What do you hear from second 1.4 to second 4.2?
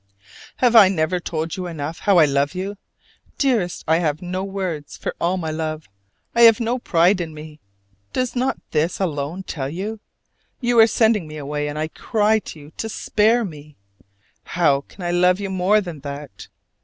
you enough how I love you? Dearest, I have